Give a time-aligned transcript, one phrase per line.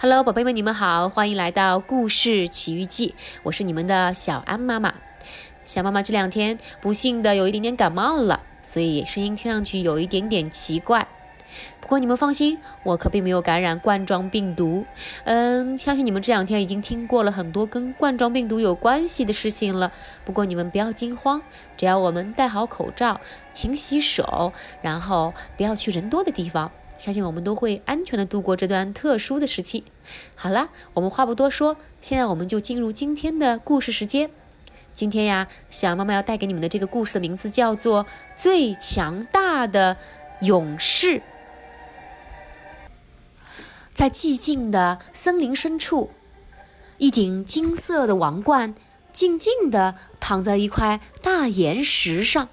[0.00, 4.94] Hello，宝贝们，你们好，欢迎来到故事奇遇记，我是你们的小安妈妈。
[5.66, 11.08] 小妈妈这两天不幸的有一点点感冒了，所以声音听上去有一点点奇怪。
[11.80, 14.84] 不过你们放心，我可并没有感染冠状病毒。
[15.24, 19.90] 嗯，相信你们这两天已经听过了很多跟冠状病毒有关系的事情了。
[20.24, 21.42] 不过你们不要惊慌，
[21.76, 23.20] 只要我们戴好口罩、
[23.52, 26.70] 勤洗手，然后不要去人多的地方。
[26.98, 29.84] 相信我们都会安全的度过这段特殊的时期。
[30.34, 34.30] 好了，我们话不多说，现在我们就进入今天的故事时间。
[34.92, 39.96] 今天呀，小妈妈要带给你们的这个故事的名字叫做《最强大的
[40.40, 41.20] 勇士》。
[43.94, 46.10] 在寂静的森林深处，
[46.98, 48.74] 一顶金色的王冠
[49.12, 52.48] 静静地躺在一块大岩石上。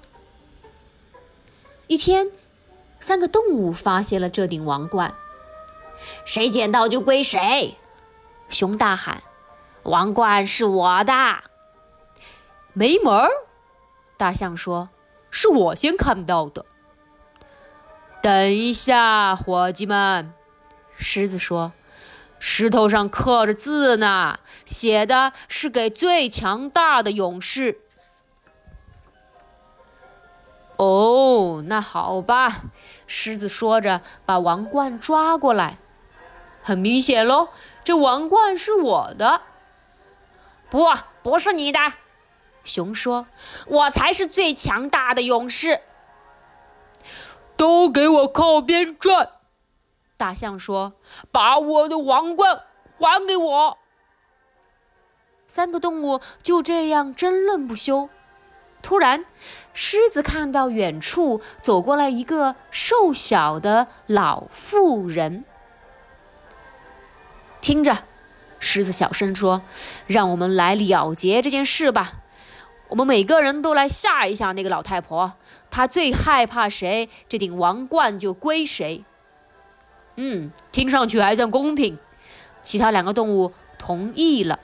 [1.88, 2.28] 一天。
[3.00, 5.14] 三个动物发现了这顶王冠，
[6.24, 7.76] 谁捡到就归谁。
[8.48, 9.22] 熊大喊
[9.84, 11.12] ：“王冠是我的！”
[12.72, 13.30] 没门儿！
[14.16, 14.90] 大象说
[15.30, 16.64] ：“是我先看到的。”
[18.22, 20.32] 等一下，伙计们，
[20.96, 21.72] 狮子说
[22.38, 27.80] ：“石头上刻着字呢，写的是给最强大的勇士。”
[30.76, 32.64] 哦，那好吧，
[33.06, 35.78] 狮子说着，把王冠抓过来。
[36.62, 37.48] 很明显喽，
[37.84, 39.42] 这王冠是我的。
[40.68, 40.84] 不，
[41.22, 41.78] 不是你的。
[42.64, 43.28] 熊说
[43.68, 45.80] ：“我才是最强大的勇士。”
[47.56, 49.30] 都给我靠边站！
[50.16, 50.94] 大象说
[51.30, 52.62] ：“把我的王冠
[52.98, 53.78] 还给我！”
[55.46, 58.08] 三个动物就这样争论不休。
[58.86, 59.24] 突然，
[59.74, 65.44] 狮子看到远处走过来一个瘦小的老妇人。
[67.60, 68.04] 听着，
[68.60, 69.62] 狮子小声说
[70.06, 72.20] ：“让我们来了结这件事吧。
[72.86, 75.32] 我们每个人都来吓一吓那个老太婆，
[75.68, 79.04] 她最害怕谁，这顶王冠就归谁。”
[80.14, 81.98] 嗯，听上去还算公平。
[82.62, 84.60] 其他两个动物同意了。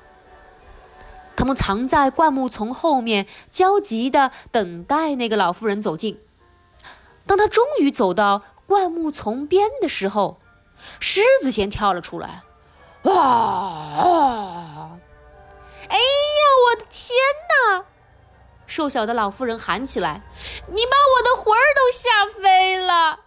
[1.43, 6.21] 他们藏在灌木丛后面，焦急地等待那个老妇人走近。
[7.27, 10.41] 当他终于走到灌木丛边的时候，
[11.01, 12.45] 狮子先跳了出来。
[13.03, 14.91] 哇！
[15.89, 17.87] 哎呀，我的天哪！
[18.69, 20.23] 瘦小的老妇人喊起来
[20.71, 23.19] ：“你把我的魂儿都吓飞了！”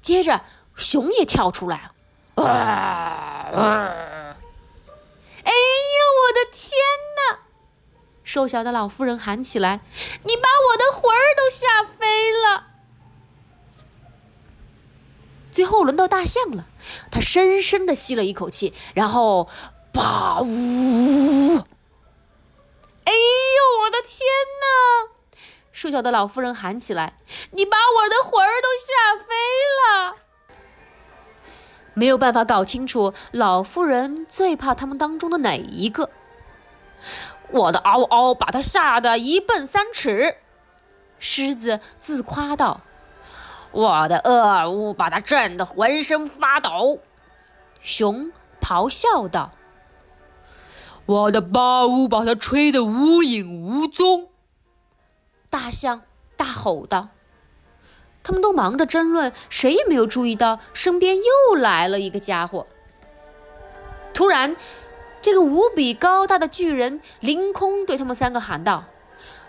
[0.00, 0.40] 接着，
[0.76, 1.90] 熊也跳出来。
[2.36, 2.46] 哇！
[2.46, 4.16] 哎
[8.32, 9.80] 瘦小的老妇人喊起来
[10.22, 12.68] ：“你把我的魂儿都吓飞了！”
[15.50, 16.66] 最后轮到大象了，
[17.10, 19.48] 他深深的吸了一口气，然后
[19.92, 20.46] “吧呜”！
[23.02, 24.20] 哎呦，我的天
[24.60, 24.66] 哪！
[25.72, 27.18] 瘦小的老妇人喊起来
[27.50, 29.34] ：“你把我的魂儿都吓飞
[29.80, 30.14] 了！”
[31.94, 36.10] 没有办法搞清楚老妇人最怕他们当中的哪一个。
[37.52, 40.36] 我的嗷嗷把他吓得一蹦三尺，
[41.18, 42.82] 狮子自夸道
[43.72, 47.00] ：“我的恶呜把他震得浑身发抖。”
[47.82, 48.30] 熊
[48.60, 49.52] 咆哮道
[51.06, 54.28] ：“我的巴呜把他吹得无影无踪。”
[55.50, 56.02] 大象
[56.36, 57.08] 大吼道。
[58.22, 62.66] 他们都忙着争论，谁也没有注意到身边又来了一个家伙。
[64.12, 64.54] 突然，
[65.22, 68.84] 这个无比高大的巨人凌空对他们三个喊道：“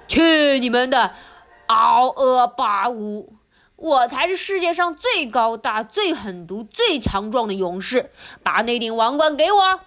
[0.07, 1.13] 去你们的！
[1.67, 3.33] 嗷呃巴呜！
[3.75, 8.11] 我才是世界上最高大、最狠毒、最强壮的勇士！
[8.43, 9.79] 把那顶王冠给我！”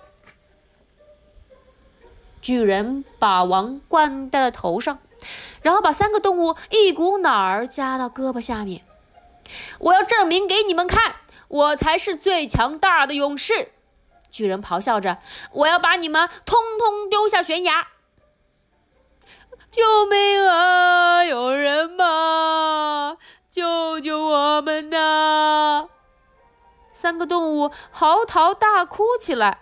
[2.40, 4.98] 巨人把王冠戴在头上。
[5.62, 8.82] 然后把三个动物一股脑儿夹到胳膊下面。
[9.78, 11.14] 我要证明给你们看，
[11.48, 13.72] 我才是最强大的勇士！
[14.34, 15.18] 巨人咆哮着
[15.54, 17.86] ：“我要把你们通通丢下悬崖！”
[19.70, 21.22] 救命啊！
[21.22, 23.16] 有人吗？
[23.48, 25.88] 救救我们呐！
[26.92, 29.60] 三个动物嚎啕大哭起来。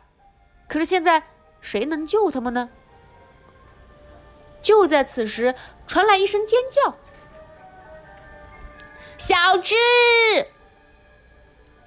[0.66, 1.25] 可是现在
[1.60, 2.70] 谁能救他们呢？
[4.62, 5.54] 就在此时，
[5.86, 6.96] 传来一声尖叫
[9.18, 9.75] ：“小智！”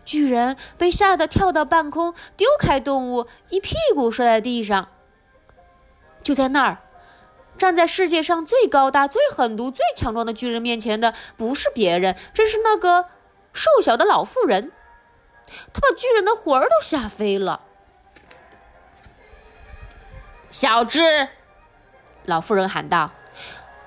[0.06, 4.88] 巨人被吓得跳到半空，丢开动物，一屁股摔在地上。
[6.24, 6.78] 就在那儿，
[7.58, 13.08] 站在世界上最高大、最狠毒、最强壮的巨人面前的，不是别人，正是那个
[13.52, 14.72] 瘦小的老妇人。
[15.74, 17.62] 他把巨人的魂儿都吓飞了。
[20.50, 21.30] 小智，
[22.26, 23.12] 老妇人喊道：“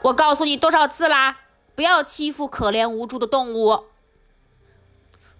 [0.03, 1.39] 我告诉你多少次啦，
[1.75, 3.87] 不要欺负可怜无助的动物。”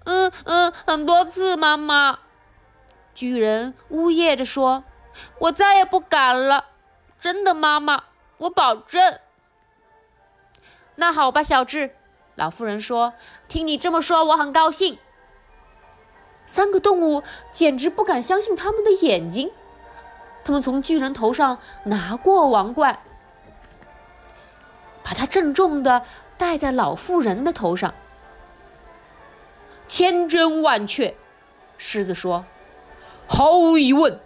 [0.09, 2.21] 嗯嗯，很多次，妈妈。
[3.15, 4.85] 巨人呜咽着说
[5.39, 6.65] ：“我再也不敢了，
[7.21, 8.05] 真的，妈妈，
[8.39, 9.19] 我保证。”
[10.97, 11.95] 那好吧，小智。
[12.37, 13.13] 老妇人说
[13.49, 14.99] ：“听你这么说，我很高兴。”
[16.47, 17.23] 三个动物
[17.53, 19.53] 简直不敢相信他们的眼睛。
[20.43, 22.99] 他们从巨人头上拿过王冠，
[25.03, 26.03] 把它郑重的
[26.39, 27.93] 戴在老妇人的头上。
[29.99, 31.17] 千真万确，
[31.77, 32.45] 狮子说
[33.27, 34.21] ：“毫无疑问。”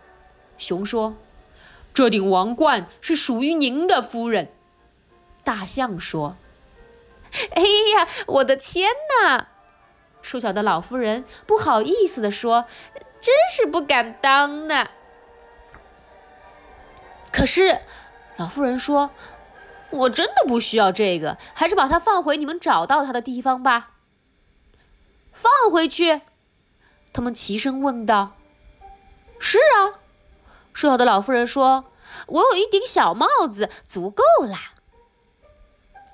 [0.59, 1.17] 熊说
[1.95, 4.53] ：“这顶王冠是属于您的，夫人。”
[5.43, 6.37] 大象说。
[7.55, 7.63] 哎
[7.97, 8.91] 呀，我的天
[9.23, 9.49] 哪！
[10.21, 12.67] 瘦小的老妇人不好意思地说
[13.23, 14.89] ：“真是不敢当呢。”
[17.33, 17.81] 可是，
[18.37, 19.11] 老妇人说
[19.89, 23.92] ：“我真的不需要这个，还是把它放回你们找到它的地方吧。”
[25.33, 26.21] 放回去？
[27.13, 28.37] 他们齐声问道。
[29.39, 30.01] “是啊。”
[30.73, 31.87] 瘦小的老妇人说
[32.29, 34.75] ：“我有一顶小帽子，足够啦。”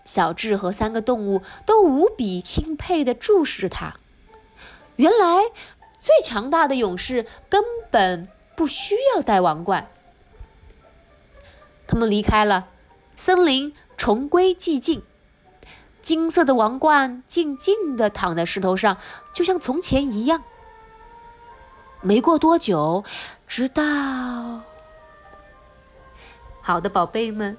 [0.05, 3.97] 小智和三个动物都无比钦佩地注视着他。
[4.97, 5.43] 原来，
[6.01, 8.27] 最强大的勇士根本
[8.57, 9.91] 不需要戴王冠。
[11.87, 12.69] 他们离开了，
[13.17, 15.03] 森林重归寂静。
[16.09, 18.97] 金色的王冠静静地躺在石头上，
[19.35, 20.43] 就像从前一样。
[22.01, 23.05] 没过多久，
[23.47, 24.63] 直到……
[26.63, 27.59] 好的，宝贝们，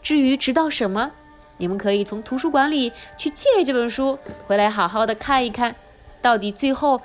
[0.00, 1.10] 至于直到什么？
[1.58, 5.76] 你们可以从图书馆里去借这本书回来，好好的看一看，
[6.22, 7.02] 到底最后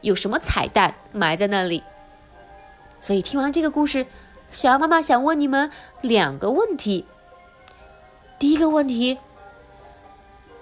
[0.00, 1.84] 有什么彩蛋埋在那里。
[2.98, 4.04] 所以听完这个故事，
[4.50, 5.70] 小羊妈妈想问你们
[6.00, 7.06] 两个问题。
[8.40, 9.20] 第一个问题：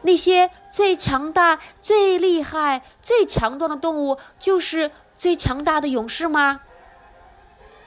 [0.02, 6.60] 那些最强大、最厉害、最强壮的动物，就是最强大的勇士吗？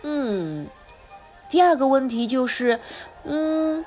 [0.03, 0.67] 嗯。
[1.47, 2.79] 第二个问题就是，
[3.23, 3.85] 嗯。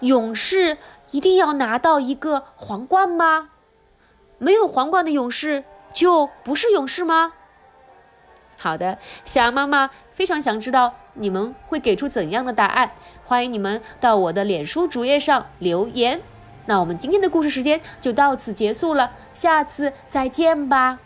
[0.00, 0.76] 勇士
[1.12, 3.50] 一定要拿到一个皇冠吗？
[4.38, 7.32] 没有皇冠的勇士就不是勇士吗？
[8.56, 12.92] 好的，小羊妈妈非常想知道你们会给出怎样的答案，
[13.24, 16.20] 欢迎你们到我的脸书主页上留言。
[16.66, 20.98] 那我们今天的故事时间就到此结束了，下次再见吧。